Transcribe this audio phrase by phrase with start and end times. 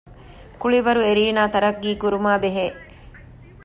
[0.61, 2.65] ކުޅިވަރު އެރީނާ ތަރައްޤީކުރުމާ ބެހޭ